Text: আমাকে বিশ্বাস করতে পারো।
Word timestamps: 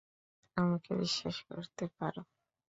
আমাকে 0.57 0.91
বিশ্বাস 0.95 1.37
করতে 1.47 1.85
পারো। 1.97 2.21